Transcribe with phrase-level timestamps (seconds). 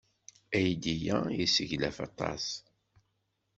[0.57, 2.45] Aydi-a yesseglaf aṭas.